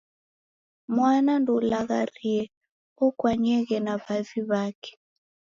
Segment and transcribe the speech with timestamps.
[0.95, 2.41] Mwana ndoulagharie,
[3.05, 4.93] okwanyeghe na w'avi w'ake.